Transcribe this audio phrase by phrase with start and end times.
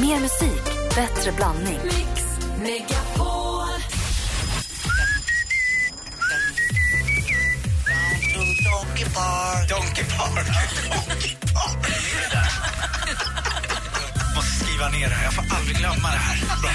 [0.00, 0.64] Mer musik,
[0.94, 1.78] bättre blandning.
[1.84, 2.24] Mix
[2.58, 3.68] Megapol.
[8.64, 9.68] Donkey Park.
[9.68, 10.46] Donkey Park.
[10.92, 11.86] Donkey Park.
[14.36, 15.24] Måste skriva ner det här.
[15.24, 16.38] Jag får aldrig glömma det här.
[16.62, 16.70] Bra.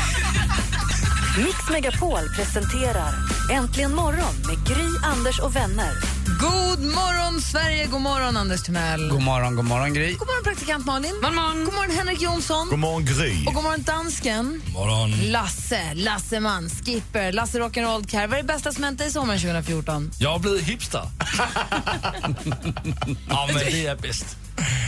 [1.46, 3.14] Mix Megapol presenterar
[3.52, 6.13] Äntligen morgon med Gry, Anders och vänner.
[6.44, 7.88] God morgon, Sverige!
[7.88, 9.10] God morgon, Anders Timell.
[9.10, 10.12] God morgon, god morgon Gry.
[10.12, 11.12] God morgon, praktikant Malin.
[11.22, 12.70] God morgon, god morgon Henrik Jonsson.
[12.70, 13.46] God morgon Gry.
[13.48, 14.62] Och god morgon, dansken.
[14.74, 15.12] morgon.
[15.32, 18.28] Lasse, Lasseman, Skipper, Lasse Rock'n'Roll Car.
[18.28, 20.12] Vad är det bästa som hänt dig i sommaren 2014?
[20.20, 21.02] Jag har blivit hipster.
[23.30, 24.38] ja, men det är bäst.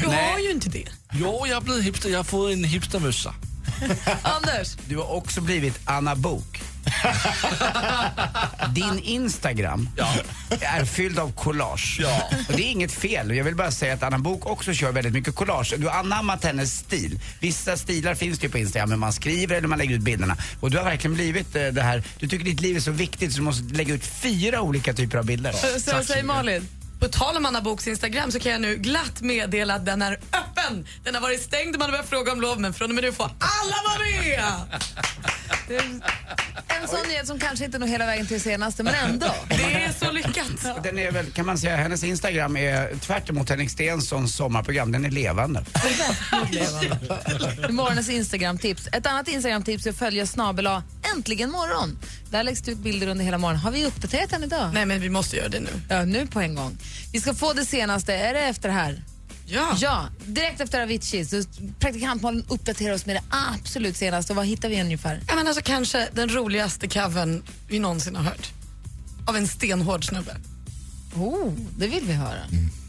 [0.01, 0.87] Du har ju inte det.
[1.13, 2.09] Jo, jag har blivit hipster.
[2.09, 3.33] Jag har fått en hipstermössa.
[4.21, 6.61] Anders, Du har också blivit Anna Bok.
[8.75, 10.13] Din Instagram Ja.
[10.61, 11.97] är fylld av collage.
[12.01, 12.29] Ja.
[12.49, 13.35] Och det är inget fel.
[13.35, 15.73] Jag vill bara säga att Anna Bok också kör väldigt mycket collage.
[15.77, 17.19] Du har anammat hennes stil.
[17.39, 20.37] Vissa stilar finns det ju på Instagram, men man skriver eller man lägger ut bilderna.
[20.59, 23.31] Och du har verkligen blivit eh, det här, du tycker ditt liv är så viktigt
[23.31, 25.53] så du måste lägga ut fyra olika typer av bilder.
[25.79, 26.67] så vad säger Malin?
[27.05, 30.13] På tal om Anna Boks Instagram så kan jag nu glatt meddela att den är
[30.13, 30.87] öppen.
[31.03, 33.03] Den har varit stängd och man har börjat fråga om lov men från och med
[33.03, 34.43] nu får alla vara med.
[36.67, 39.35] En sån nyhet som kanske inte når hela vägen till senaste, men ändå.
[39.49, 40.83] Det är så lyckat.
[40.83, 45.05] Den är väl, kan man säga, hennes Instagram är tvärt emot Henrik Stenssons sommarprogram, den
[45.05, 45.65] är levande.
[47.69, 48.87] Morgonens Instagram-tips.
[48.91, 50.67] Ett annat Instagram-tips är att följa snabel
[51.15, 51.99] Äntligen morgon.
[52.29, 53.61] Där läggs det ut bilder under hela morgonen.
[53.61, 54.69] Har vi uppdaterat den idag?
[54.73, 55.69] Nej men vi måste göra det nu.
[55.89, 56.77] Ja, nu på en gång.
[57.11, 58.13] Vi ska få det senaste.
[58.13, 59.03] Är det efter det här?
[59.47, 59.77] Ja.
[59.79, 61.25] Ja, direkt efter Avicii.
[61.25, 61.43] Så
[61.79, 64.33] praktikant Malin uppdaterar oss med det absolut senaste.
[64.33, 65.21] Vad hittar vi ungefär?
[65.27, 68.51] ja men alltså kanske den roligaste covern vi någonsin har hört.
[69.27, 70.35] Av en stenhård snubbe.
[71.15, 72.39] Oh, det vill vi höra.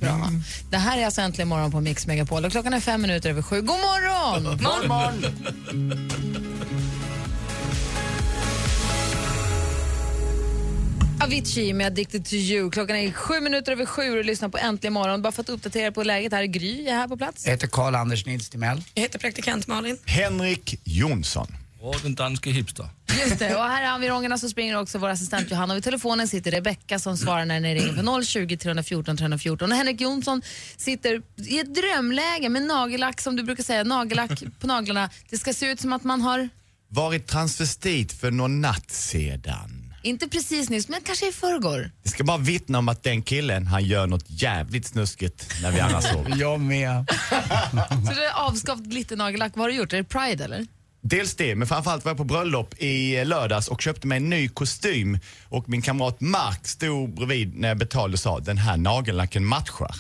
[0.01, 0.31] Bra.
[0.71, 3.43] Det här är alltså Äntligen morgon på Mix Megapol och klockan är fem minuter över
[3.43, 3.61] sju.
[3.61, 4.43] God morgon!
[4.63, 5.25] Morgon.
[11.21, 12.71] Avicii med Addicted to you.
[12.71, 15.23] Klockan är sju minuter över sju och lyssnar på Äntligen morgon.
[15.23, 16.45] Bara för att uppdatera på läget här.
[16.45, 17.45] Gry är här på plats.
[17.45, 18.83] Jag heter Karl-Anders Nils Timell.
[18.95, 19.99] Jag heter praktikant Malin.
[20.05, 21.47] Henrik Jonsson.
[21.81, 22.89] Och den danske hipster.
[23.25, 26.29] Just det, och här i environgerna så springer också vår assistent Johanna och vid telefonen
[26.29, 30.43] sitter Rebecka som svarar när ni ringer på 020 314 314 och Henrik Jonsson
[30.77, 35.11] sitter i ett drömläge med nagellack som du brukar säga, nagellack på naglarna.
[35.31, 36.49] Det ska se ut som att man har,
[36.89, 39.86] Varit transvestit för någon natt sedan.
[40.07, 41.91] Inte precis nyss, men kanske i förrgår.
[42.03, 45.81] Jag ska bara vittna om att den killen, han gör något jävligt snuskigt när vi
[45.81, 46.37] andra sover.
[46.41, 47.05] Jag med.
[48.07, 49.53] Så det är avskavt glitternagellack.
[49.55, 49.93] Vad har du gjort?
[49.93, 50.67] Är det Pride eller?
[51.01, 54.49] Dels det, men framförallt var jag på bröllop i lördags och köpte mig en ny
[54.49, 55.19] kostym.
[55.49, 59.95] Och min kamrat Mark stod bredvid när jag betalade och sa den här nagellacken matchar.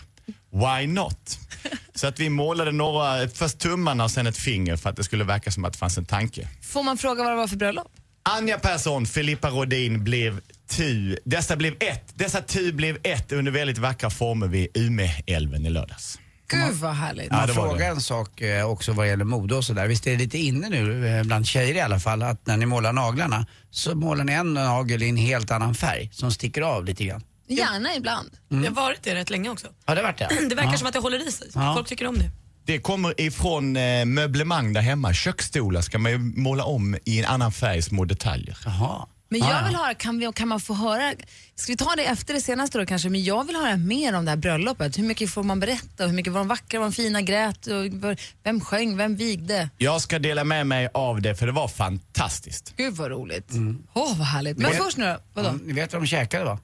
[0.50, 1.38] Why not?
[1.94, 5.24] Så att vi målade några, först tummarna och sen ett finger för att det skulle
[5.24, 6.48] verka som att det fanns en tanke.
[6.62, 7.92] Får man fråga vad det var för bröllop?
[8.28, 11.18] Anja Persson, Filippa Rodin blev tu.
[11.24, 12.12] Dessa blev ett.
[12.14, 16.18] Dessa tu blev ett under väldigt vackra former vid Umeälven i lördags.
[16.48, 17.26] Gud vad härligt.
[17.30, 19.86] Ja, Man det var frågar en sak eh, också vad gäller mode och sådär.
[19.86, 22.66] Visst är det lite inne nu, eh, bland tjejer i alla fall, att när ni
[22.66, 26.84] målar naglarna så målar ni en nagel i en helt annan färg som sticker av
[26.84, 27.22] lite grann.
[27.48, 28.30] Gärna ibland.
[28.48, 29.66] Det har varit det rätt länge också.
[29.84, 30.28] Har det varit det?
[30.48, 30.78] Det verkar ja.
[30.78, 31.48] som att det håller i sig.
[31.54, 31.74] Ja.
[31.74, 32.30] Folk tycker om det.
[32.66, 35.12] Det kommer ifrån eh, möblemang där hemma.
[35.14, 38.58] Köksstolar ska man ju måla om i en annan färg, små detaljer.
[38.64, 39.06] Jaha.
[39.28, 39.66] Men Ah, jag ja.
[39.66, 41.12] vill höra, kan, vi, kan man få höra,
[41.54, 44.24] ska vi ta det efter det senaste då kanske, men jag vill höra mer om
[44.24, 44.98] det här bröllopet.
[44.98, 46.06] Hur mycket får man berätta?
[46.06, 47.66] Hur mycket var de vackra, var de fina, grät?
[47.66, 49.70] Och vem sjöng, vem vigde?
[49.78, 52.74] Jag ska dela med mig av det för det var fantastiskt.
[52.76, 53.50] Gud vad roligt.
[53.94, 54.58] Åh vad härligt.
[54.58, 55.48] Men Vet- först nu då, vadå?
[55.48, 56.58] Mm, Ni vet vad de käkade va?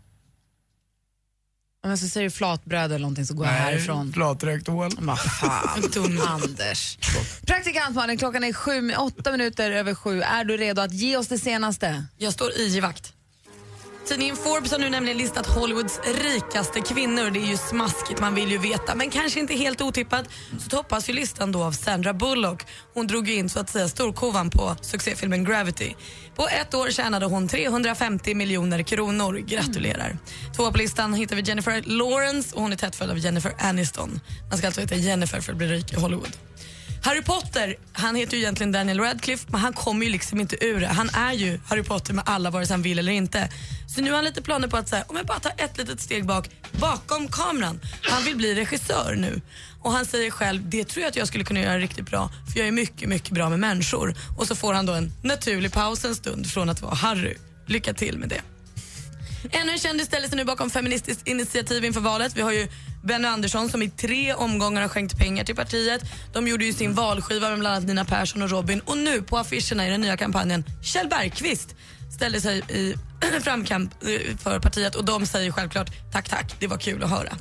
[1.85, 4.13] Om så säger du flatbröd eller någonting så går jag härifrån.
[4.13, 4.91] Flatrökt ål.
[4.99, 5.83] Vad fan,
[6.29, 6.99] Anders.
[7.47, 10.21] Praktikant Malin, klockan är sju, åtta minuter över sju.
[10.23, 12.05] Är du redo att ge oss det senaste?
[12.19, 13.13] Jag står i vakt.
[14.07, 17.31] Tidningen Forbes har nu nämligen listat Hollywoods rikaste kvinnor.
[17.31, 18.95] Det är ju smaskigt, man vill ju veta.
[18.95, 22.63] Men kanske inte helt otippat så toppas ju listan då av Sandra Bullock.
[22.95, 25.95] Hon drog ju in så att säga storkovan på succéfilmen Gravity.
[26.35, 29.39] På ett år tjänade hon 350 miljoner kronor.
[29.39, 30.19] Gratulerar.
[30.57, 34.21] Tvåa på listan hittar vi Jennifer Lawrence och hon är tätt följd av Jennifer Aniston.
[34.49, 36.37] Man ska alltså heta Jennifer för att bli rik i Hollywood.
[37.05, 40.81] Harry Potter, han heter ju egentligen Daniel Radcliffe men han kommer ju liksom inte ur
[40.81, 40.87] det.
[40.87, 43.49] Han är ju Harry Potter med alla vare sig han vill eller inte.
[43.95, 46.01] Så nu har han lite planer på att säga, om jag bara tar ett litet
[46.01, 47.81] steg bak, bakom kameran.
[48.03, 49.41] Han vill bli regissör nu.
[49.83, 52.59] Och han säger själv, det tror jag att jag skulle kunna göra riktigt bra för
[52.59, 54.15] jag är mycket, mycket bra med människor.
[54.39, 57.35] Och så får han då en naturlig paus en stund från att vara Harry.
[57.67, 58.52] Lycka till med det.
[59.51, 62.37] Ännu en kändis ställer sig nu bakom Feministiskt initiativ inför valet.
[62.37, 62.69] Vi har ju
[63.05, 66.03] Benny Andersson som i tre omgångar har skänkt pengar till partiet.
[66.33, 68.81] De gjorde ju sin valskiva med bland annat Nina Persson och Robin.
[68.81, 71.75] Och nu på affischerna i den nya kampanjen, Kjell Bergqvist
[72.15, 72.95] ställer sig i
[73.43, 77.33] framkamp eh, för partiet och de säger självklart tack, tack, det var kul att höra.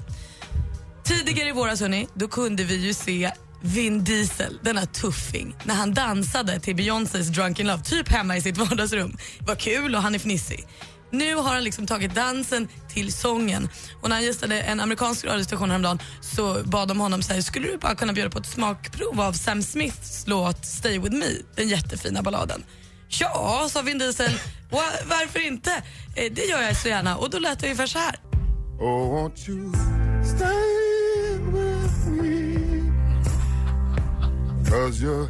[1.03, 3.31] Tidigare i våras hörni, då kunde vi ju se
[3.63, 8.41] Vin Diesel, denna tuffing, när han dansade till Beyoncés Drunk in Love, typ hemma i
[8.41, 9.17] sitt vardagsrum.
[9.39, 10.67] Det var kul och han är fnissig.
[11.11, 13.69] Nu har han liksom tagit dansen till sången.
[14.01, 17.77] Och när han gästade en amerikansk radiostation häromdagen så bad de honom säga skulle du
[17.77, 22.21] bara kunna bjuda på ett smakprov av Sam Smiths låt Stay with me, den jättefina
[22.21, 22.63] balladen.
[23.07, 24.31] Ja, sa Vin Diesel.
[25.05, 25.71] Varför inte?
[26.15, 27.17] Eh, det gör jag så gärna.
[27.17, 28.15] Och då lät det ungefär så här.
[28.79, 29.73] Oh, won't you
[30.23, 32.41] stay with me?
[34.69, 35.29] Cause you're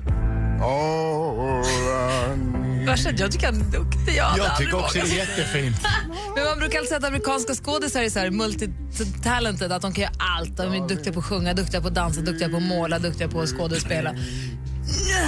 [0.62, 2.50] all I
[2.86, 4.16] Värsta, jag tycker han är duktig.
[4.16, 5.75] Jag, Jag tycker också det är jättefint.
[6.36, 10.01] Men man brukar alltid säga att amerikanska skådisar är så här multitalented, att de kan
[10.01, 10.57] göra allt.
[10.57, 13.28] De är duktiga på att sjunga, duktiga på att dansa, duktiga på att måla, duktiga
[13.28, 14.16] på att skådespela.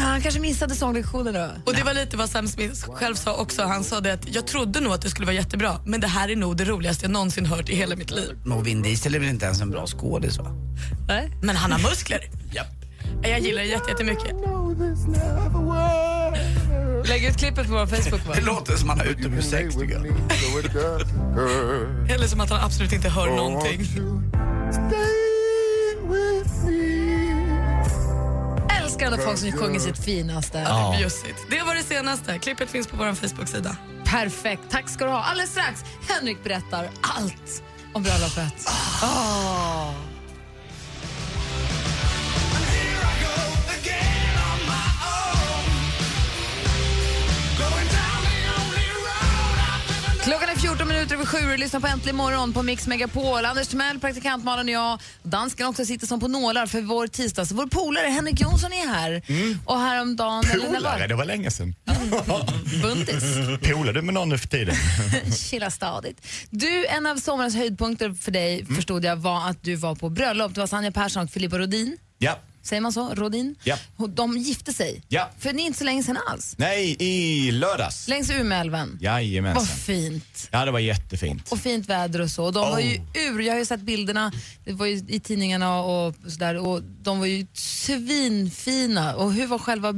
[0.04, 1.50] Han kanske missade sånglektionen då.
[1.66, 3.64] Och det var lite vad Sam Smith själv sa också.
[3.64, 6.30] Han sa det att jag trodde nog att det skulle vara jättebra men det här
[6.30, 8.38] är nog det roligaste jag någonsin hört i hela mitt liv.
[8.56, 10.48] Och Vin Diesel är väl inte ens en bra skådis va?
[11.08, 11.32] Nej.
[11.44, 12.20] Men han har muskler.
[12.54, 12.68] Japp.
[13.24, 14.32] Jag gillar det jätte- jättemycket.
[17.06, 18.26] Lägg ut klippet på vår Facebook.
[18.28, 18.34] Va?
[18.36, 20.06] Det låter som han har utomhussex tycker jag.
[22.12, 23.82] Eller som att han absolut inte hör Oh, någonting.
[28.82, 30.58] Älskar när folk som sjunger sitt finaste.
[30.58, 30.90] Ja.
[30.90, 31.40] Det är bjussigt.
[31.50, 32.40] Det var det senaste.
[32.40, 33.78] Klippet finns på vår Facebook-sida.
[34.06, 34.62] Perfekt.
[34.70, 35.24] Tack ska du ha.
[35.24, 37.64] Alldeles strax, Henrik berättar allt
[37.94, 38.70] om bröllopet.
[39.04, 40.13] Åh.
[50.34, 53.46] Klockan är 14 minuter över sju och lyssnar på Äntligen morgon på Mix Megapol.
[53.46, 55.02] Anders Timell, praktikant Malin och jag.
[55.24, 57.52] Dansken också sitter som på nålar för vår tisdags.
[57.52, 59.22] Vår polare Henrik Jonsson är här.
[59.66, 60.44] Och häromdagen...
[60.62, 61.76] var Polare, det var länge sedan.
[62.82, 63.24] Buntis.
[63.72, 64.76] Polar du med någon nu för tiden?
[65.50, 66.28] Chilla stadigt.
[66.50, 68.76] Du, en av sommarens höjdpunkter för dig Mm.
[68.76, 70.54] förstod jag var att du var på bröllop.
[70.56, 71.98] Det var Sanja Persson och Filippa Rodin.
[72.18, 72.40] Ja.
[72.64, 73.14] Säger man så?
[73.16, 73.56] Rodin?
[73.64, 73.78] Ja.
[74.10, 75.02] De gifte sig.
[75.08, 75.30] Ja.
[75.40, 76.56] För det är inte så länge sedan alls.
[76.58, 78.08] Nej, i lördags.
[78.08, 78.90] Längs Umeälven.
[78.92, 79.66] Vad Jajamensan.
[79.78, 80.50] fint.
[80.52, 81.52] Ja, det var jättefint.
[81.52, 82.52] Och fint väder och så.
[82.52, 83.28] De var ju Oh.
[83.28, 83.40] ur.
[83.42, 84.32] Jag har ju sett bilderna
[84.66, 86.68] det var i tidningarna och sådär.
[86.68, 89.16] Och de var ju svinfina.
[89.16, 89.94] Och hur var själva...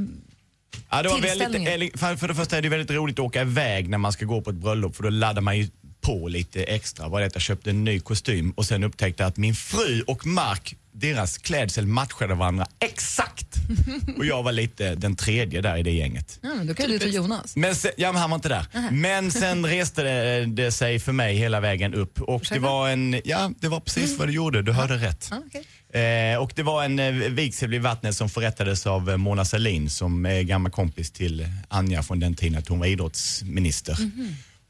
[0.89, 3.97] Ja, det var väldigt, för det första är det väldigt roligt att åka iväg när
[3.97, 5.67] man ska gå på ett bröllop för då laddar man ju
[6.05, 7.07] på lite extra.
[7.07, 10.25] Var det att jag köpte en ny kostym och sen upptäckte att min fru och
[10.25, 13.47] Mark, deras klädsel matchade varandra exakt.
[14.17, 16.39] och jag var lite den tredje där i det gänget.
[16.41, 17.55] Ja, men då kan du ta Jonas.
[17.55, 18.91] Men sen, ja, men han var inte där.
[18.91, 23.21] Men sen reste det, det sig för mig hela vägen upp och det var en,
[23.25, 25.27] ja det var precis vad du gjorde, du hörde rätt.
[25.31, 25.63] Ja, okej.
[26.01, 29.89] Eh, och det var en eh, vigsel vid vattnet som förrättades av eh, Mona Sahlin
[29.89, 33.97] som är gammal kompis till Anja från den tiden att hon var idrottsminister.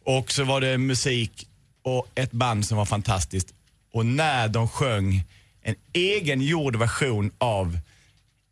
[0.05, 1.47] Och så var det musik
[1.83, 3.47] och ett band som var fantastiskt.
[3.93, 5.23] Och när de sjöng
[5.63, 7.79] en egen gjord version av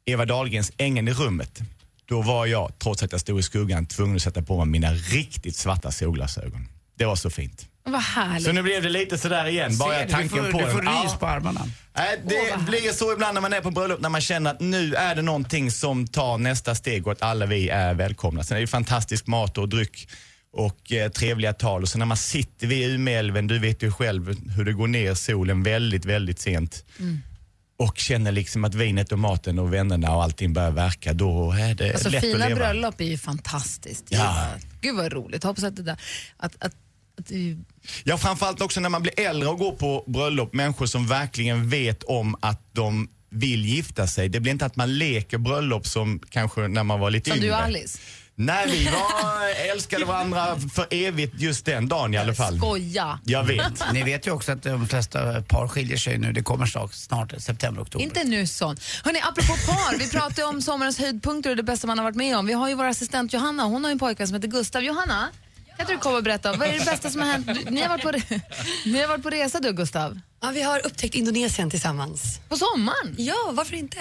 [0.06, 1.60] Eva Dahlgrens Ängen i rummet.
[2.06, 4.94] Då var jag, trots att jag stod i skuggan, tvungen att sätta på mig mina
[4.94, 6.68] riktigt svarta solglasögon.
[6.98, 7.68] Det var så fint.
[7.86, 8.44] Vad härligt.
[8.46, 10.72] Så nu blev det lite sådär igen, bara du, tanken du får, på Du det.
[10.72, 11.18] får rys Ja.
[11.20, 11.62] på armarna.
[11.96, 14.94] Nej, det blir så ibland när man är på bröllop när man känner att nu
[14.96, 18.44] är det någonting som tar nästa steg och att alla vi är välkomna.
[18.44, 20.08] Sen är det fantastisk mat och dryck
[20.54, 24.50] och eh, trevliga tal och så när man sitter vid Umeälven, du vet ju själv
[24.56, 26.86] hur det går ner solen väldigt, väldigt sent
[27.78, 31.76] och känner liksom att vinet och maten och vännerna och allting börjar verka, då är
[31.76, 32.56] det Alltså, lätt fina att leva.
[32.60, 34.06] bröllop är ju fantastiskt.
[34.10, 34.48] Ja.
[34.82, 35.44] Gud vad roligt.
[35.44, 35.98] Hoppas att det där...
[36.38, 36.76] Att, att,
[37.20, 37.58] att, det-
[38.04, 42.04] Ja, framförallt också när man blir äldre och går på bröllop, människor som verkligen vet
[42.04, 44.30] om att de vill gifta sig.
[44.30, 47.48] Det blir inte att man leker bröllop som kanske när man var lite som yngre.
[47.50, 48.00] du och Alice.
[48.36, 52.58] Nej, vi var, älskade varandra för evigt just den dagen i alla fall.
[52.58, 53.20] Skoja.
[53.24, 53.84] Jag vet.
[53.94, 56.34] Ni vet ju också att de flesta par skiljer sig nu.
[56.34, 58.04] Det kommer snart, snart september, oktober.
[58.06, 58.78] Inte nu sån.
[59.04, 62.38] Hörrni, apropå par, vi pratade om sommarens höjdpunkter och det bästa man har varit med
[62.38, 62.46] om.
[62.46, 64.84] Vi har ju vår assistent Johanna, hon har ju en pojke som heter Gustav.
[64.84, 65.30] Johanna,
[65.78, 67.48] kan inte du komma och berätta, vad är det bästa som har hänt?
[67.48, 68.42] Du- Ni har varit på, re-
[68.86, 70.20] ni har varit på resa du Gustav.
[70.42, 72.40] Ja, vi har upptäckt Indonesien tillsammans.
[72.50, 73.16] På sommaren?
[73.18, 74.00] Ja, varför inte?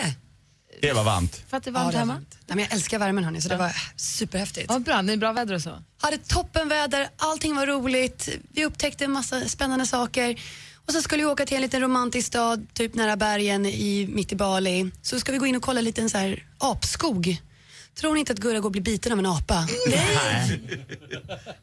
[0.83, 1.43] Det var varmt.
[1.49, 2.13] För att det Ja, varmt det var hemma?
[2.13, 2.29] varmt.
[2.47, 4.67] Nej, men jag älskar värmen hörni, så det var superhäftigt.
[4.69, 5.83] Ja, bra, det är bra väder och så.
[6.01, 10.41] Hade toppenväder, allting var roligt, vi upptäckte en massa spännande saker.
[10.87, 14.33] Och så skulle vi åka till en liten romantisk stad, typ nära bergen i, mitt
[14.33, 14.91] i Bali.
[15.03, 17.37] Så ska vi gå in och kolla en liten så här apskog.
[17.95, 19.67] Tror ni inte att Gurra går och blir biten av en apa?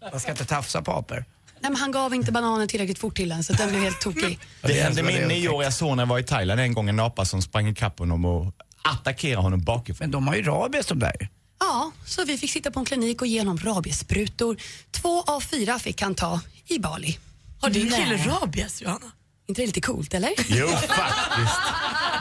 [0.12, 1.26] Man ska inte tafsa på apor.
[1.62, 4.40] Nej, men han gav inte bananen tillräckligt fort till den så den blev helt tokig.
[4.62, 7.00] Det hände var min jag nioåriga son när jag var i Thailand en gång, en
[7.00, 8.54] apa som sprang ikapp honom och
[8.90, 10.06] attackerade honom bakifrån.
[10.06, 11.30] Men de har ju rabies de där.
[11.60, 14.58] Ja, så vi fick sitta på en klinik och ge honom rabiessprutor.
[14.92, 17.18] Två av fyra fick han ta i Bali.
[17.62, 19.12] Har din kille rabies, Johanna?
[19.50, 20.32] inte det lite coolt eller?
[20.48, 21.60] Jo, faktiskt.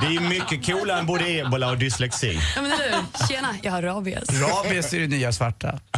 [0.00, 2.40] Det är mycket coolare än både ebola och dyslexi.
[2.56, 3.26] Ja, men hur?
[3.28, 4.28] Tjena, jag har rabies.
[4.28, 5.80] Rabies är det nya svarta.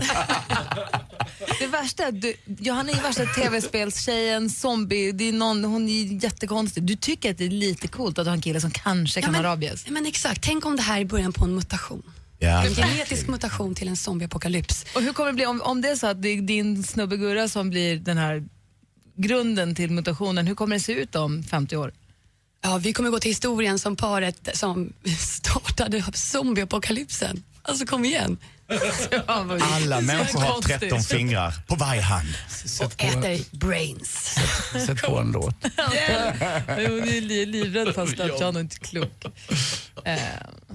[1.58, 6.24] Det värsta är att du, Johanna är värsta tv-spelstjejen, zombie, det är någon, hon är
[6.24, 6.82] jättekonstig.
[6.82, 9.44] Du tycker att det är lite coolt att har en kille som kanske kan men,
[9.44, 9.82] ha rabies.
[9.86, 12.02] Ja, men exakt, tänk om det här är början på en mutation.
[12.38, 12.66] Ja.
[12.66, 14.86] En genetisk mutation till en zombieapokalyps.
[14.94, 17.16] Och hur kommer det bli om, om det är så att det är din snubbe
[17.16, 18.44] Gurra som blir den här
[19.16, 21.92] grunden till mutationen, hur kommer det se ut om 50 år?
[22.62, 27.42] Ja, vi kommer gå till historien som paret som startade zombieapokalypsen.
[27.62, 28.38] Alltså kom igen.
[29.26, 30.80] Alla människor har konstigt.
[30.80, 32.28] 13 fingrar på varje hand.
[32.48, 34.34] Sätt på, Äter brains.
[34.86, 35.54] sätt på en låt.
[36.66, 39.24] Hon är li- livrädd för att John är inte klok.
[40.04, 40.18] Eh,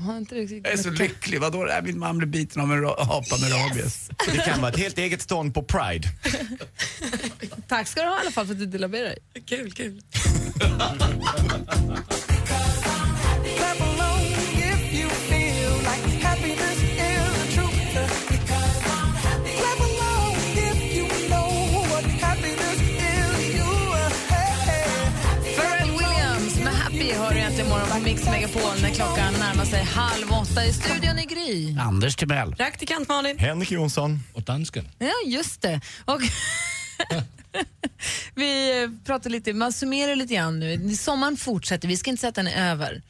[0.02, 1.42] har inte riktigt Jag är så lycklig.
[1.42, 1.68] Vadå?
[1.68, 4.10] Äh, Min man blir biten av en apa med rabies.
[4.32, 6.08] Det kan vara ett helt eget stånd på Pride.
[7.68, 9.18] Tack ska du ha i alla fall för att du delar med dig.
[9.46, 10.02] Kul, kul.
[28.56, 31.78] Megapol när klockan närmar sig halv åtta i studion i Gry.
[31.80, 32.56] Anders Timell.
[32.56, 33.38] Praktikant Malin.
[33.38, 34.20] Henrik Jonsson.
[34.34, 34.88] Och dansken.
[35.00, 35.82] Ja, just det.
[36.06, 36.22] Och
[38.36, 40.96] vi pratar lite, man summerar lite grann nu.
[40.96, 43.02] Sommaren fortsätter, vi ska inte säga att den är över.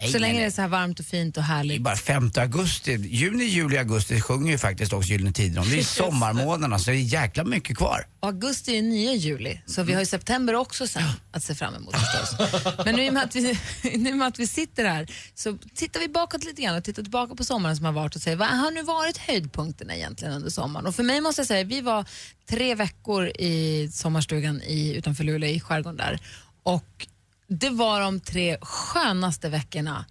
[0.00, 1.82] Nej, så länge nej, det är så här varmt och fint och Det är härligt.
[1.82, 2.92] bara 5 augusti.
[2.92, 5.70] Juni, juli, augusti sjunger ju faktiskt också Gyllene Tider om.
[5.70, 8.06] Det är sommarmånaderna så det är jäkla mycket kvar.
[8.20, 11.74] Och augusti är nya juli, så vi har ju september också sen att se fram
[11.74, 12.50] emot förstås.
[12.84, 13.58] Men nu i och med att vi,
[13.96, 17.34] nu med att vi sitter här så tittar vi bakåt lite grann och tittar tillbaka
[17.34, 20.86] på sommaren som har varit och säger vad har nu varit höjdpunkterna egentligen under sommaren?
[20.86, 22.04] Och för mig måste jag säga, vi var
[22.50, 26.18] tre veckor i sommarstugan i, utanför Luleå i skärgården där
[26.62, 27.06] och
[27.60, 30.04] det var de tre skönaste veckorna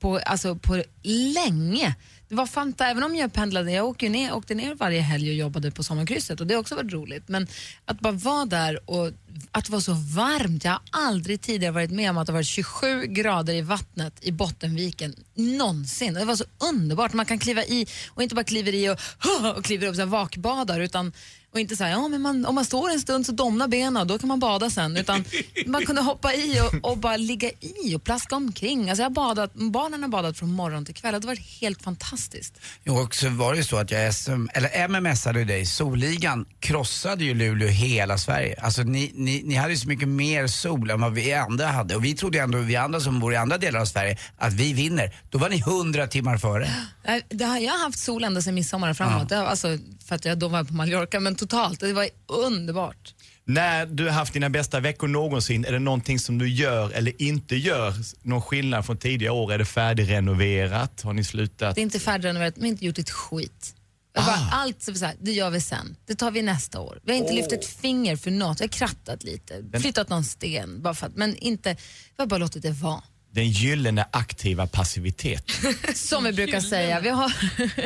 [0.00, 1.94] på, alltså på länge.
[2.28, 5.34] Det var fanta, även om jag pendlade, jag åkte ner, åkte ner varje helg och
[5.34, 7.28] jobbade på sommarkrysset och det har också varit roligt.
[7.28, 7.46] Men
[7.84, 9.10] att bara vara där och
[9.52, 10.64] att det var så varmt.
[10.64, 14.32] Jag har aldrig tidigare varit med om att det varit 27 grader i vattnet i
[14.32, 16.14] Bottenviken någonsin.
[16.14, 17.12] Det var så underbart.
[17.12, 18.98] Man kan kliva i och inte bara kliver i och,
[19.56, 21.12] och kliver upp och vakbadar utan
[21.52, 23.96] och inte så här, ja, men man, om man står en stund så domnar benen
[23.96, 24.96] och då kan man bada sen.
[24.96, 25.24] Utan
[25.66, 27.50] man kunde hoppa i och, och bara ligga
[27.84, 28.90] i och plaska omkring.
[28.90, 32.60] Alltså jag badat, barnen har badat från morgon till kväll och det varit helt fantastiskt.
[32.84, 35.66] Jo, och så var det ju så att jag SM, eller MMSade dig.
[35.66, 38.60] Solligan krossade ju Luleå hela Sverige.
[38.62, 41.96] Alltså ni, ni, ni hade ju så mycket mer sol än vad vi andra hade.
[41.96, 44.72] Och vi trodde ändå, vi andra som bor i andra delar av Sverige, att vi
[44.72, 45.14] vinner.
[45.30, 46.70] Då var ni hundra timmar före.
[47.06, 49.30] Nej, Det har, jag har haft sol ända sedan midsommar framåt.
[49.30, 49.78] Har, alltså,
[50.08, 51.80] för att jag då var på Mallorca, men totalt.
[51.80, 53.14] Det var underbart.
[53.44, 57.22] När du har haft dina bästa veckor någonsin, är det någonting som du gör eller
[57.22, 57.94] inte gör?
[58.22, 59.52] Någon skillnad från tidigare år?
[59.52, 61.02] Är det färdigrenoverat?
[61.02, 61.74] Har ni slutat?
[61.74, 63.74] Det är inte färdigrenoverat, men inte gjort ett skit.
[64.14, 64.50] Jag bara, Ah.
[64.52, 65.96] Allt så, så här, det gör vi sen.
[66.06, 67.00] Det tar vi nästa år.
[67.04, 68.60] Vi har inte lyft ett finger för något.
[68.60, 71.72] Vi har krattat lite, flyttat någon sten, bara för att, men inte,
[72.16, 73.02] vi har bara låtit det vara.
[73.34, 75.44] Den gyllene aktiva passivitet.
[75.94, 77.00] Som vi brukar säga.
[77.00, 77.32] Vi har,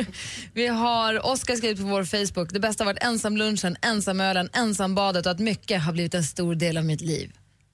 [0.53, 5.31] vi har Oskar skrivit på vår Facebook, det bästa har varit ensamlunchen, ensamölen, ensambadet och
[5.31, 7.31] att mycket har blivit en stor del av mitt liv.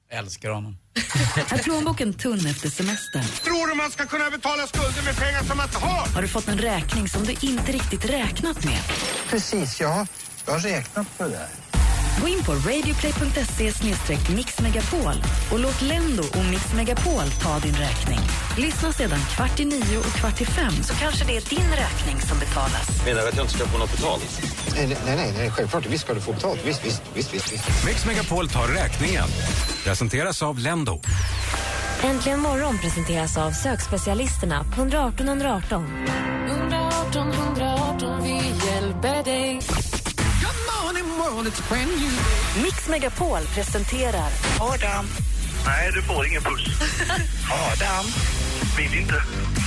[0.10, 0.78] Jag älskar honom.
[1.52, 3.24] Är plånboken tunn efter semestern?
[3.24, 6.08] Tror du man ska kunna betala skulder med pengar som man inte har?
[6.08, 8.80] Har du fått en räkning som du inte riktigt räknat med?
[9.30, 10.08] Precis, ja.
[10.46, 11.79] Jag har räknat på det där.
[12.22, 15.14] Gå in på radioplay.se mixmegapol
[15.52, 18.20] och låt Lendo och Mix Megapol ta din räkning.
[18.58, 22.22] Lyssna sedan kvart i nio och kvart i fem så kanske det är din räkning
[22.22, 23.06] som betalas.
[23.06, 24.42] Menar du att jag inte ska få något betalt?
[24.76, 25.86] Nej, nej, nej, nej, självklart.
[25.86, 26.60] Visst ska du få betalt.
[26.66, 27.54] Visst, visst, visst, visst.
[27.54, 27.86] visst.
[27.86, 29.28] Mix Megapol tar räkningen.
[29.84, 31.02] Presenteras av Lendo.
[32.04, 35.86] Äntligen morgon presenteras av sökspecialisterna på 118 118.
[36.48, 37.32] 118 118,
[42.64, 44.30] Mix Megapol presenterar
[44.60, 45.06] Adam.
[45.66, 46.66] Nej, du får ingen puss.
[47.52, 48.06] Adam.
[48.78, 49.24] Vill inte.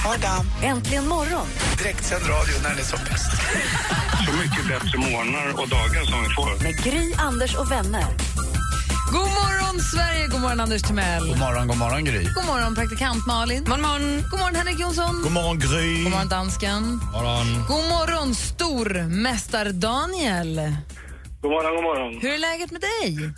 [0.07, 0.51] Adam.
[0.63, 1.47] Äntligen morgon
[1.79, 3.31] Direktsänd radio när den är som bäst.
[4.27, 6.63] Så mycket bättre morgnar och dagar som vi får.
[6.63, 8.07] med Gry, Anders och vänner.
[9.13, 11.29] God morgon Sverige, god morgon Anders Timell.
[11.29, 12.25] God morgon, god morgon Gry.
[12.35, 13.65] God morgon praktikant Malin.
[13.69, 15.21] Man, man, God morgon Henrik Jonsson.
[15.23, 16.03] God morgon Gry.
[16.03, 17.01] God morgon dansken.
[17.69, 20.73] God morgon stormästar Daniel.
[21.43, 22.21] God morgon, god morgon.
[22.21, 23.31] Hur är läget med dig?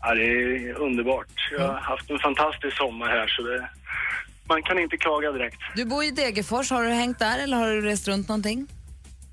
[0.00, 1.26] Ja, det är underbart.
[1.58, 3.68] Jag har haft en fantastisk sommar här så det,
[4.48, 5.56] man kan inte klaga direkt.
[5.76, 8.66] Du bor i Degerfors, har du hängt där eller har du rest runt någonting?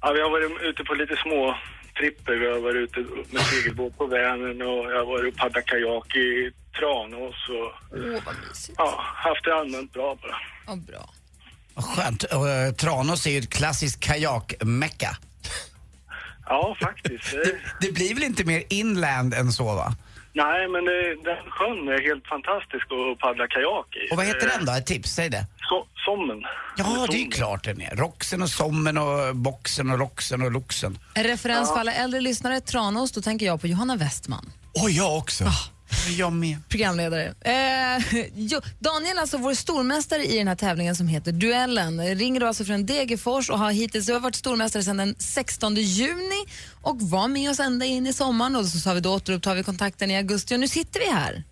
[0.02, 1.56] Ja, vi har varit ute på lite små
[2.00, 2.34] tripper.
[2.36, 3.00] Vi har varit ute
[3.32, 8.22] med segelbåt på Vänern och jag har varit och paddlat kajak i Tranås och Åh,
[8.26, 8.76] vad mysigt.
[8.78, 10.36] ja, haft det allmänt bra bara.
[10.68, 11.10] Ja, bra.
[11.74, 12.24] Vad skönt.
[12.24, 15.18] Och, eh, Tranås är ju ett klassiskt kajakmecka.
[16.46, 17.32] Ja, faktiskt.
[17.32, 19.96] Det, Det, blir väl inte mer inland än så va?
[20.34, 20.86] nej, men
[21.24, 24.12] den sjön är helt fantastisk att paddla kajak i.
[24.12, 24.72] Och vad heter den då?
[24.72, 25.46] Ett tips, säg det.
[25.70, 26.44] So, sommen.
[26.78, 27.96] Ja, det är klart den är.
[27.96, 30.98] Roxen och Sommen och Boxen och Roxen och Loxen.
[31.14, 34.52] En referens för alla äldre lyssnare, Tranås, då tänker jag på Johanna Westman.
[34.74, 35.44] Oj, jag också.
[36.10, 36.58] Jag med.
[36.70, 37.34] Programledare.
[37.42, 42.48] Eh, jo, Daniel, alltså vår stormästare i den här tävlingen som heter Duellen, ringer du
[42.48, 46.46] alltså från Degerfors och har hittills har varit stormästare sedan den 16 juni
[46.82, 49.64] och var med oss ända in i sommaren och så sa vi då återupptar vi
[49.64, 51.44] kontakten i augusti och nu sitter vi här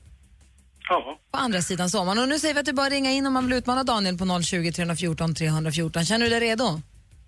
[0.89, 2.19] Ja, på andra sidan sommaren.
[2.19, 4.41] Och nu säger vi att du bara ringa in om man vill utmana Daniel på
[4.43, 6.05] 020 314 314.
[6.05, 6.81] Känner du dig redo?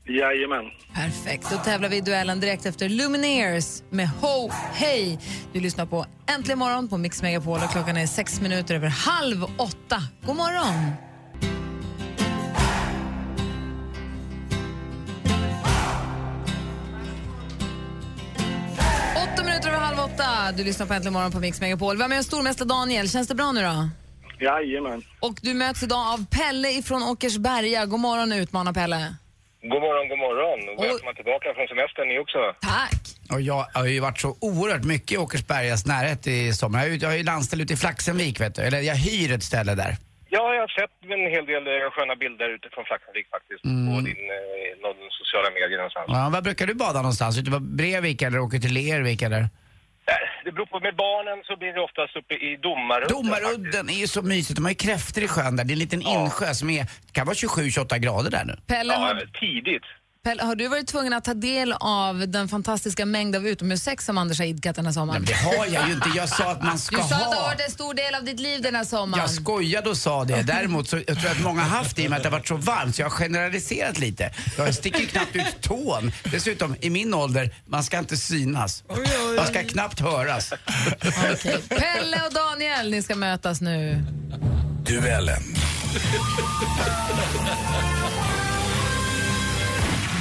[0.08, 0.66] Jajamän.
[0.94, 5.20] Perfekt, då tävlar vi i duellen direkt efter Lumineers med Ho Hej.
[5.54, 9.44] Du lyssnar på Äntligen morgon på Mix Megapol och klockan är sex minuter över halv
[9.44, 9.98] åtta.
[10.26, 10.92] God morgon!
[19.16, 20.52] Åtta minuter över halv åtta.
[20.58, 21.96] Du lyssnar på Äntligen morgon på Mix Megapol.
[21.96, 23.10] Vi har med oss stormästare Daniel.
[23.10, 23.90] Känns det bra nu då?
[24.40, 25.04] Jajamän.
[25.20, 27.86] Och du möts idag av Pelle ifrån Åkersberga.
[27.86, 29.16] God morgon utmana Pelle.
[29.72, 30.60] God morgon, god morgon.
[30.72, 32.40] Och välkomna tillbaka från semestern ni också.
[32.74, 33.02] Tack.
[33.34, 36.80] Och jag har ju varit så oerhört mycket i Åkersbergas närhet i sommar.
[36.80, 38.62] Jag har ju- Jag har ju landställe ute i Flaxenvik vet du.
[38.62, 39.94] Eller jag hyr ett ställe där.
[40.30, 43.62] Ja, jag har sett en hel del eh, sköna bilder utifrån Flaxenvik faktiskt.
[43.64, 46.06] På din, eh, någon sociala medier någonstans.
[46.08, 47.38] Ja, var brukar du bada någonstans?
[47.40, 49.44] Ute på Brevik eller åker till Lervik eller?
[50.08, 50.14] Eh,
[50.46, 53.10] Det beror på, med barnen så blir det oftast uppe i Domarudden.
[53.18, 54.56] Domarudden är ju så mysigt.
[54.56, 55.64] De har ju kräftor i sjön där.
[55.64, 58.60] Det är en liten insjö som är, kan vara 27-28 grader där nu.
[58.68, 59.84] Pelle, Ja, har, tidigt.
[60.24, 64.18] Pelle, har du varit tvungen att ta del av den fantastiska mängd av utomhussex som
[64.18, 65.22] Anders har idkat den här sommaren?
[65.28, 66.10] Nej, men det har jag ju inte.
[66.16, 67.44] Jag sa att man ska Du sa att det har ha.
[67.48, 69.22] varit en stor del av ditt liv den här sommaren.
[69.22, 70.42] Jag skojade och sa det.
[70.48, 72.30] Däremot så jag tror jag att många har haft det i och med att det
[72.30, 74.32] har varit så varmt så jag har generaliserat lite.
[74.58, 76.12] Jag sticker knappt ut tån.
[76.24, 78.84] Dessutom, i min ålder, man ska inte synas.
[79.38, 80.54] Man ska knappt höras.
[81.34, 81.62] Okej.
[81.70, 84.04] Pelle och Daniel, ni ska mötas nu.
[84.86, 85.44] Duellen.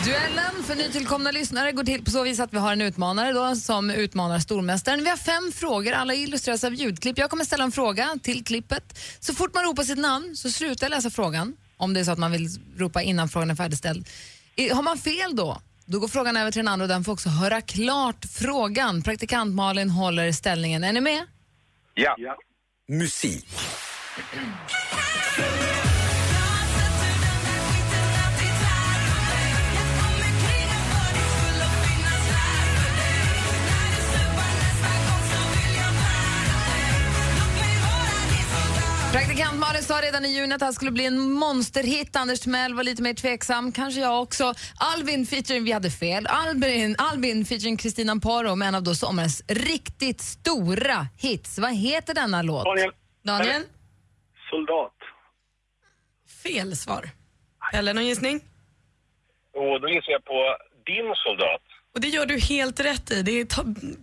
[0.04, 3.56] Duellen för nytillkomna lyssnare går till på så vis att vi har en utmanare då
[3.56, 5.04] som utmanar stormästaren.
[5.04, 7.18] Vi har fem frågor, alla illustreras av ljudklipp.
[7.18, 8.98] Jag kommer ställa en fråga till klippet.
[9.20, 12.10] Så fort man ropar sitt namn så slutar jag läsa frågan, om det är så
[12.10, 14.08] att man vill ropa innan frågan är färdigställd.
[14.72, 17.28] Har man fel då, då går frågan över till den andra och den får också
[17.28, 19.02] höra klart frågan.
[19.02, 20.84] Praktikant Malin håller ställningen.
[20.84, 21.26] Är ni med?
[21.94, 22.16] Ja.
[22.88, 23.46] Musik.
[39.14, 42.16] Praktikant Malin sa redan i juni att det här skulle bli en monsterhit.
[42.16, 44.54] Anders Timell var lite mer tveksam, kanske jag också.
[44.94, 49.42] Albin featuring, vi hade fel, Albin, Albin featuring Kristina Amparo med en av då sommarens
[49.48, 51.58] riktigt stora hits.
[51.58, 52.64] Vad heter denna låt?
[52.64, 52.90] Daniel.
[53.22, 53.62] Daniel?
[54.50, 54.98] Soldat.
[56.42, 57.10] Fel svar.
[57.72, 58.40] Eller någon gissning?
[59.54, 61.62] Och då gissar jag på din soldat.
[61.94, 63.22] Och det gör du helt rätt i.
[63.22, 63.44] Det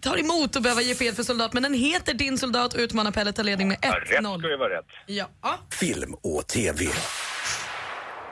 [0.01, 3.11] tar, emot att behöva ge fel för soldat, men den heter Din soldat och utmanar
[3.11, 4.47] Pelle tar ledning med Ja, rätt ska 1-0.
[4.49, 4.85] ju vara rätt.
[5.05, 5.29] Ja.
[5.71, 6.87] Film och TV.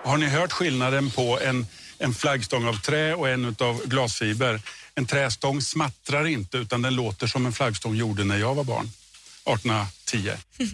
[0.03, 1.67] Har ni hört skillnaden på en,
[1.97, 4.61] en flaggstång av trä och en av glasfiber?
[4.95, 8.89] En trästång smattrar inte utan den låter som en flaggstång gjorde när jag var barn.
[9.45, 10.31] 1810.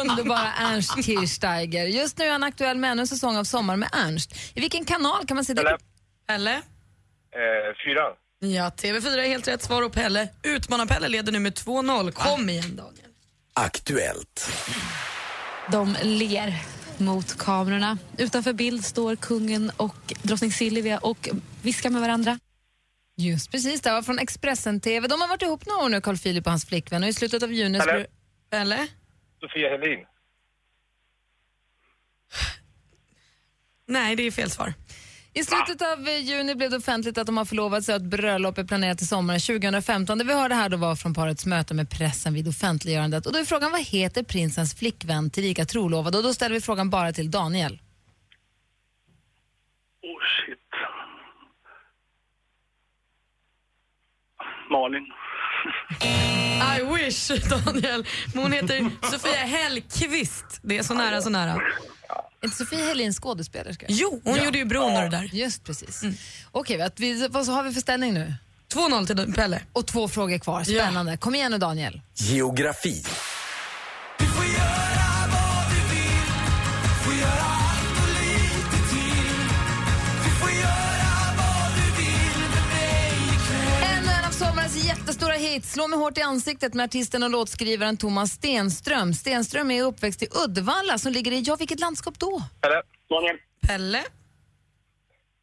[0.00, 1.86] Underbara Ernst Kirchsteiger.
[1.86, 4.34] Just nu är han aktuell med ännu en säsong av Sommar med Ernst.
[4.54, 5.78] I vilken kanal kan man se det?
[6.28, 6.62] Eller?
[7.34, 8.02] Eh, fyra.
[8.38, 10.28] Ja, TV4 är helt rätt svar och Pelle.
[10.42, 12.10] Utmanar-Pelle leder nu med 2-0.
[12.12, 13.10] Kom igen Daniel.
[13.54, 14.50] Aktuellt.
[15.72, 16.54] De ler
[16.98, 17.98] mot kamerorna.
[18.18, 21.28] Utanför bild står kungen och drottning Silvia och
[21.62, 22.38] viskar med varandra.
[23.16, 25.08] Just precis, det var från Expressen TV.
[25.08, 27.02] De har varit ihop några år nu, Carl Philip och hans flickvän.
[27.02, 27.78] Och i slutet av juni...
[27.80, 28.06] blir-
[28.50, 28.88] Eller?
[29.40, 29.98] Sofia Helin.
[33.86, 34.74] Nej, det är fel svar.
[35.36, 38.06] I slutet av eh, juni blev det offentligt att de har förlovat sig och att
[38.06, 40.18] bröllop är planerat till sommaren 2015.
[40.18, 43.26] Det vi hörde här då var från parets möte med pressen vid offentliggörandet.
[43.26, 46.16] Och då är frågan, vad heter prinsens flickvän tillika trolovade?
[46.16, 47.72] Och då ställer vi frågan bara till Daniel.
[50.02, 50.58] Oh shit.
[54.70, 55.06] Malin.
[56.78, 58.06] I wish, Daniel.
[58.34, 60.60] Men hon heter Sofia Hellqvist.
[60.62, 61.60] Det är så nära, så nära.
[62.44, 63.86] Inte Sofie Helin skådespelerska?
[63.88, 65.30] Jo, hon gjorde ju Bron och det där.
[65.32, 66.02] Just precis.
[66.50, 68.34] Okej, vet vi, vad så har vi för ställning nu?
[68.74, 69.62] 2-0 till Pelle.
[69.72, 70.64] Och två frågor kvar.
[70.64, 71.16] Spännande.
[71.16, 72.00] Kom igen nu Daniel.
[72.14, 73.04] Geografi.
[85.54, 85.72] Hits.
[85.72, 89.14] Slå mig hårt i ansiktet med artisten och låtskrivaren Thomas Stenström.
[89.14, 92.42] Stenström är uppväxt i Uddevalla som ligger i, ja vilket landskap då?
[92.60, 92.82] Pelle.
[93.08, 93.36] Daniel.
[93.68, 94.02] Pelle.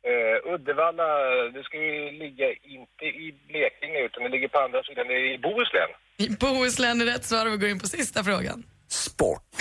[0.10, 1.08] Uh, Uddevalla,
[1.56, 2.47] det ska ju ligga
[2.78, 5.91] inte i Blekinge utan det ligger på andra sidan, det är i Bohuslän.
[6.26, 8.63] I Bohuslän är rätt svar och vi går in på sista frågan.
[8.88, 9.54] Sport.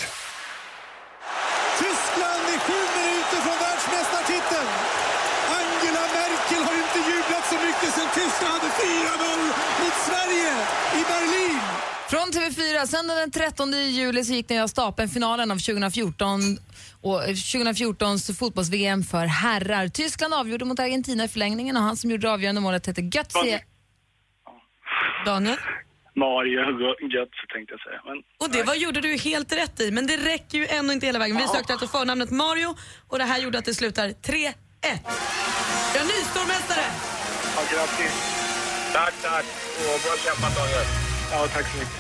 [1.83, 4.71] Tyskland är sju minuter från världsmästartiteln.
[5.59, 9.47] Angela Merkel har inte jublat så mycket sedan Tyskland hade 4-0
[9.83, 10.51] mot Sverige
[10.99, 11.61] i Berlin.
[12.11, 16.41] Från TV4, söndag den 13 juli så gick ni av stapeln finalen av 2014
[17.01, 19.89] och 2014s fotbolls-VM för herrar.
[19.89, 23.61] Tyskland avgjorde mot Argentina i förlängningen och han som gjorde det avgörande målet hette Götze.
[25.25, 25.57] Daniel?
[26.17, 26.61] Mario
[27.15, 28.01] Götze tänkte jag säga.
[28.05, 31.07] Men, Och det var, gjorde du helt rätt i, men det räcker ju ändå inte
[31.07, 31.37] hela vägen.
[31.37, 32.77] Vi sökte efter förnamnet Mario
[33.09, 34.55] och det här gjorde att det slutar 3-1.
[35.95, 37.20] Jag är ny stormästare!
[37.57, 38.13] Ja, grattis.
[38.93, 39.45] Tack, tack.
[39.79, 40.85] Och bra kämpat Daniel.
[41.33, 41.95] Ja, tack så mycket.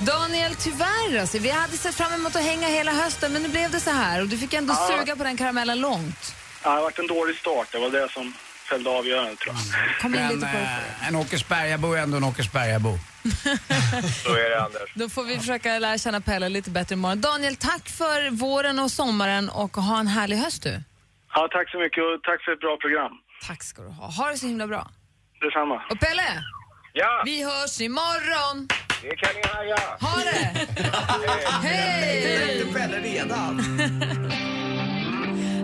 [0.00, 3.70] Daniel, tyvärr alltså, vi hade sett fram emot att hänga hela hösten men nu blev
[3.70, 4.98] det så här och du fick ändå Ja.
[4.98, 6.34] suga på den karamellen långt.
[6.62, 7.68] Ja, det har varit en dålig start.
[7.72, 8.34] Det var det som
[8.70, 10.00] fällde avgörandet tror jag.
[10.02, 10.62] Kom in Men lite på det.
[11.02, 12.98] eh, en Åkersbergabo är ändå en Åkersbergabo.
[14.24, 14.92] Så är det Anders.
[14.94, 17.20] Då får vi försöka lära känna Pelle lite bättre imorgon.
[17.20, 20.82] Daniel, tack för våren och sommaren och ha en härlig höst du.
[21.34, 23.12] Ja, tack så mycket och tack för ett bra program.
[23.48, 24.06] Tack ska du ha.
[24.06, 24.90] Ha det så himla bra.
[25.40, 25.82] Detsamma.
[25.90, 26.28] Och Pelle,
[26.92, 28.68] Ja, vi hörs imorgon.
[29.02, 29.76] det kan ni haja.
[30.00, 30.66] Ha det!
[31.68, 32.72] Hej!
[32.74, 33.58] Pelle redan.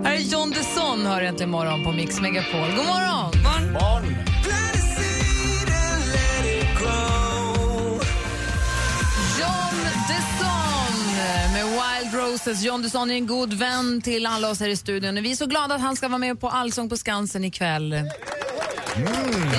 [0.04, 2.60] Här är John Desson hör äntligen imorgon på Mix Megapol.
[2.76, 3.32] God morgon!
[3.44, 3.64] Barn.
[3.72, 4.27] John
[12.08, 12.62] Wild Roses.
[12.62, 15.22] John Desson är en god vän till alla oss här i studion.
[15.22, 17.90] Vi är så glada att han ska vara med på Allsång på Skansen ikväll.
[17.90, 17.96] Det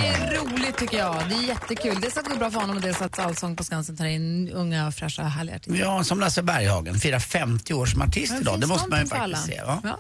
[0.08, 1.30] är roligt tycker jag.
[1.30, 2.02] Det är jättekul.
[2.02, 4.50] Dels att det går bra för honom och dels att Allsång på Skansen tar in
[4.50, 5.80] unga, fräscha, härliga artister.
[5.80, 8.60] Ja, som Lasse Berghagen, firar 50 år som artist idag.
[8.60, 9.38] Det måste man ju faktiskt alla.
[9.38, 9.62] se.
[9.66, 9.82] Ja.
[9.84, 10.00] Ja.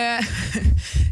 [0.00, 0.26] Eh,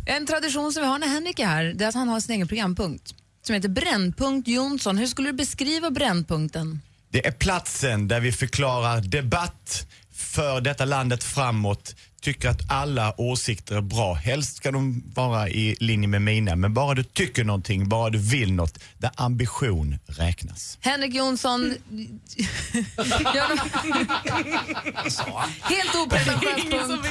[0.17, 2.35] en tradition som vi har när Henrik är här, det är att han har sin
[2.35, 4.99] egen programpunkt som heter Brännpunkt Jonsson.
[4.99, 6.81] Hur skulle du beskriva Brännpunkten?
[7.11, 9.87] Det är platsen där vi förklarar debatt
[10.33, 11.95] för detta landet framåt.
[12.21, 14.15] Tycker att alla åsikter är bra.
[14.15, 16.57] Helst ska de vara i linje med mina.
[16.57, 20.79] Men bara du tycker någonting, bara du vill något, där ambition räknas.
[20.81, 21.61] Henrik Jonsson...
[25.61, 27.09] Helt opretentiös punkt.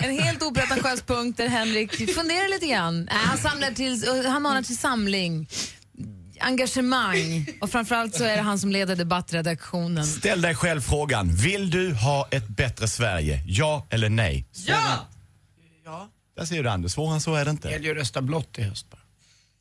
[0.00, 3.08] En helt opretentiös punkt där Henrik funderar lite grann.
[3.08, 5.46] Äh, han, samlar till, han manar till samling,
[6.40, 10.06] engagemang och framförallt så är det han som leder debattredaktionen.
[10.06, 13.42] Ställ dig själv frågan, vill du ha ett bättre Sverige?
[13.46, 14.46] Ja eller nej?
[14.66, 15.06] Ja!
[15.84, 16.08] Ja.
[16.36, 17.68] Där ser du Anders, svårare än så är det inte.
[17.68, 19.00] Det gäller ju att rösta blått i höst bara.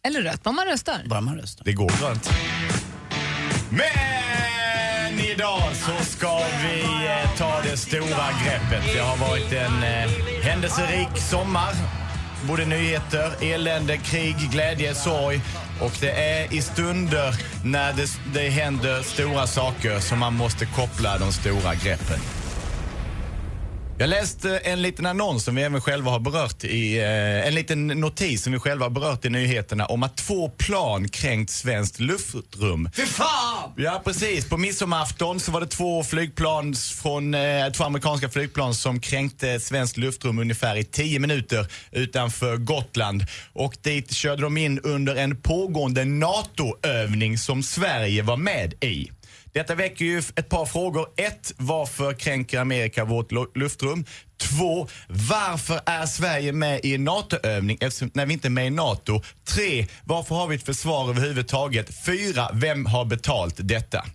[0.04, 1.02] Eller rött, vad man röstar.
[1.06, 1.66] Bara man röstar.
[1.66, 2.30] Det går grönt.
[3.70, 8.94] Men idag så ska vi eh, ta det stora greppet.
[8.94, 10.10] Det har varit en eh,
[10.44, 11.74] händelserik sommar.
[12.44, 15.42] Både nyheter, elände, krig, glädje, sorg.
[15.82, 21.18] Och det är i stunder när det, det händer stora saker som man måste koppla
[21.18, 22.37] de stora greppen.
[24.00, 27.88] Jag läste en liten annons som vi även själva har berört i, eh, en liten
[27.88, 32.90] notis som vi själva har berört i nyheterna om att två plan kränkt svenskt luftrum.
[32.96, 33.74] Fy fan!
[33.78, 39.00] Ja precis, på midsommarafton så var det två flygplan från, eh, två amerikanska flygplan som
[39.00, 43.26] kränkte svenskt luftrum ungefär i 10 minuter utanför Gotland.
[43.54, 49.12] Och dit körde de in under en pågående NATO-övning som Sverige var med i.
[49.58, 51.08] Detta väcker ju ett par frågor.
[51.18, 54.06] Ett, varför kränker Amerika vårt luftrum?
[54.38, 58.70] Två, varför är Sverige med i en NATO-övning eftersom, när vi inte är med i
[58.70, 59.22] NATO?
[59.46, 62.06] Tre, varför har vi ett försvar överhuvudtaget?
[62.06, 64.06] Fyra, vem har betalt detta?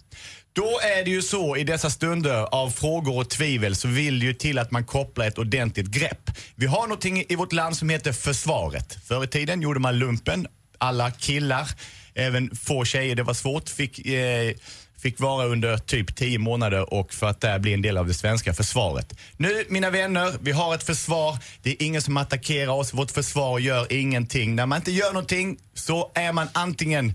[0.52, 4.26] Då är det ju så i dessa stunder av frågor och tvivel så vill det
[4.26, 6.30] ju till att man kopplar ett ordentligt grepp.
[6.54, 8.98] Vi har någonting i vårt land som heter försvaret.
[9.04, 10.46] Förr i tiden gjorde man lumpen.
[10.78, 11.68] Alla killar,
[12.14, 14.54] även få tjejer, det var svårt, fick eh,
[15.02, 18.14] fick vara under typ 10 månader och för att där bli en del av det
[18.14, 19.14] svenska försvaret.
[19.36, 21.38] Nu, mina vänner, vi har ett försvar.
[21.62, 22.94] Det är ingen som attackerar oss.
[22.94, 24.56] Vårt försvar gör ingenting.
[24.56, 27.14] När man inte gör någonting så är man antingen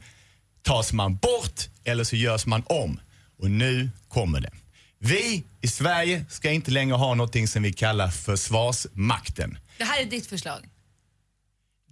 [0.61, 2.99] tas man bort eller så görs man om.
[3.39, 4.51] Och nu kommer det.
[4.99, 9.57] Vi i Sverige ska inte längre ha någonting som vi kallar Försvarsmakten.
[9.77, 10.59] Det här är ditt förslag.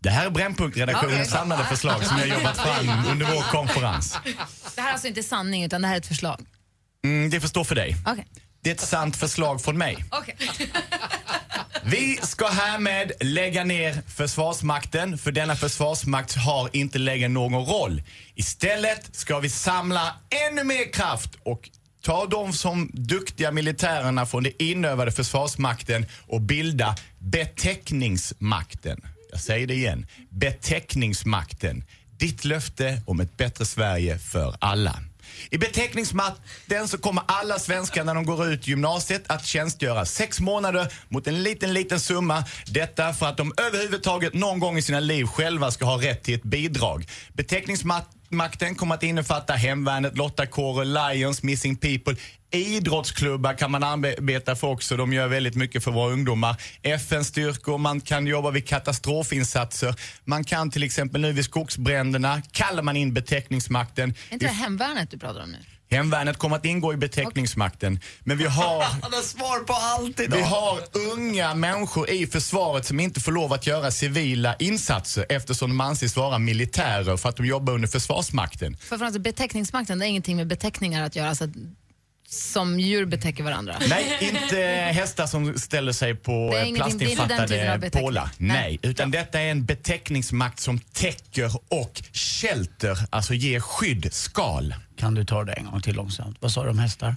[0.06, 1.26] Det här är Brännpunktredaktionens Okej.
[1.26, 4.18] samlade förslag som jag jobbat fram under vår konferens.
[4.76, 6.46] Det här är alltså inte sanning utan det här är ett förslag.
[7.04, 7.96] Mm, det får stå för dig.
[8.06, 8.28] Okej.
[8.63, 10.06] Det är ett sant förslag från mig.
[10.12, 10.36] Okej.
[11.84, 18.04] Vi ska härmed lägga ner Försvarsmakten, för denna försvarsmakt har inte längre någon roll.
[18.36, 20.15] Istället ska vi samla
[20.50, 21.70] ännu mer kraft och
[22.04, 29.02] ta de som duktiga militärerna från det inövade Försvarsmakten och bilda beteckningsmakten.
[29.36, 30.08] Jag säger det igen.
[30.30, 31.84] Beteckningsmakten.
[32.17, 35.00] Ditt löfte om ett bättre Sverige för alla.
[35.52, 40.93] I beteckningsmakten så kommer alla svenskar när de går ut gymnasiet att tjänstgöra sex månader
[41.10, 42.43] mot en liten, liten summa.
[42.65, 46.36] Detta för att de överhuvudtaget någon gång i sina liv själva ska ha rätt till
[46.36, 47.08] ett bidrag.
[47.34, 52.15] Beteckningsmakten kommer att innefatta Hemvärnet, Lottakåren, Lions, Missing People.
[52.58, 54.98] Idrottsklubbar kan man arbeta för också.
[54.98, 56.56] De gör väldigt mycket för våra ungdomar.
[56.84, 59.96] FN-styrkor, man kan jobba vid katastrofinsatser.
[60.24, 64.13] Man kan till exempel nu vid skogsbränderna kallar man in beteckningsmakten.
[64.30, 65.58] Är inte det hemvärnet du pratar om nu?
[65.91, 68.00] Hemvärnet kommer att ingå i beteckningsmakten.
[68.20, 70.38] Men vi har, Han har svar på allt idag.
[70.38, 70.80] vi har
[71.13, 76.15] unga människor i försvaret som inte får lov att göra civila insatser eftersom de anses
[76.15, 78.78] vara militärer för att de jobbar under Försvarsmakten.
[78.78, 81.48] För alltså, beteckningsmakten, det är ingenting med beteckningar att göra, alltså,
[82.28, 83.76] som djur betäcker varandra.
[83.90, 84.58] Nej, inte
[84.94, 88.30] hästar som ställer sig på eh, plastinfattade pålar.
[88.38, 94.76] Nej, utan detta är en beteckningsmakt som täcker och shelter, alltså ger skydd, skal.
[94.98, 96.38] Kan du ta det en gång till långsamt?
[96.40, 97.16] Vad sa du om hästar?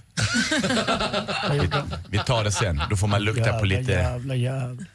[2.09, 3.91] Vi tar det sen, då får man lukta på lite...
[3.91, 4.85] Jävla jävla.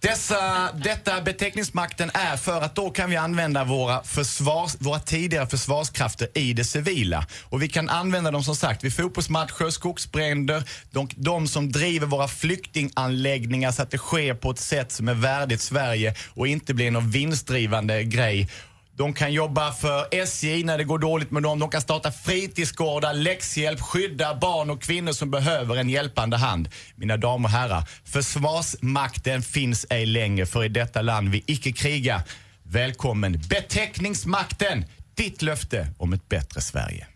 [0.00, 6.28] Dessa, detta beteckningsmakten är för att då kan vi använda våra, försvars, våra tidigare försvarskrafter
[6.34, 7.26] i det civila.
[7.44, 12.28] Och vi kan använda dem som sagt vid fotbollsmatcher, skogsbränder, de, de som driver våra
[12.28, 16.90] flyktinganläggningar så att det sker på ett sätt som är värdigt Sverige och inte blir
[16.90, 18.48] någon vinstdrivande grej.
[18.96, 21.58] De kan jobba för SJ när det går dåligt med dem.
[21.58, 26.68] De kan starta fritidsgårdar, läxhjälp, skydda barn och kvinnor som behöver en hjälpande hand.
[26.94, 32.22] Mina damer och herrar, Försvarsmakten finns ej längre för i detta land vi icke kriga.
[32.62, 34.84] Välkommen Beteckningsmakten!
[35.14, 37.06] Ditt löfte om ett bättre Sverige.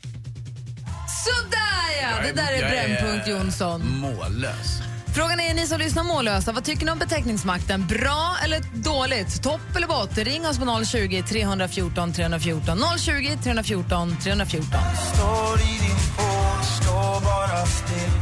[1.24, 2.22] Sådär ja!
[2.22, 3.82] Det där är Jag Brännpunkt Jonsson.
[4.00, 4.89] Mållös.
[5.14, 7.86] Frågan är, ni som lyssnar mållösa, vad tycker ni om beteckningsmakten?
[7.86, 9.42] Bra eller dåligt?
[9.42, 10.18] Topp eller bott?
[10.18, 12.78] Ring oss på 020 314 314.
[12.98, 14.68] 020 314 314.
[15.14, 18.19] Står i din pool, står bara still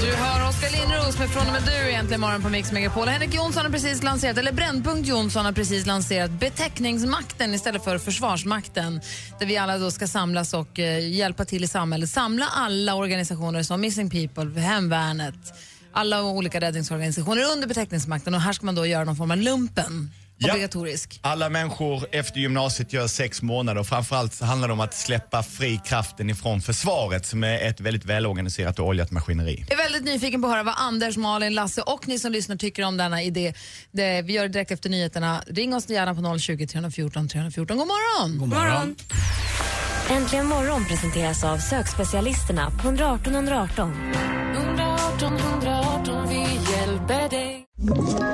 [0.00, 3.08] du hör Oskar Linnros med Från och med du egentligen morgon på Mix Megapol.
[3.08, 9.00] Henrik Jonsson har precis lanserat, eller Brännpunkt Jonsson har precis lanserat beteckningsmakten istället för försvarsmakten.
[9.38, 12.10] Där vi alla då ska samlas och eh, hjälpa till i samhället.
[12.10, 15.34] Samla alla organisationer som Missing People, Hemvärnet,
[15.92, 20.10] alla olika räddningsorganisationer under beteckningsmakten och här ska man då göra någon form av lumpen.
[20.50, 21.20] Obligatorisk.
[21.22, 25.42] Alla människor efter gymnasiet gör sex månader och framförallt så handlar det om att släppa
[25.42, 29.64] fri kraften ifrån försvaret som är ett väldigt välorganiserat och oljat maskineri.
[29.68, 32.56] Jag är väldigt nyfiken på att höra vad Anders, Malin, Lasse och ni som lyssnar
[32.56, 33.54] tycker om denna idé.
[33.90, 35.42] Det, vi gör det direkt efter nyheterna.
[35.46, 37.76] Ring oss gärna på 020 314 314.
[37.76, 38.38] God morgon!
[38.38, 38.96] God morgon.
[40.10, 43.92] Äntligen morgon presenteras av sökspecialisterna på 118 118.
[44.56, 46.40] 118 118, vi
[46.72, 48.33] hjälper dig.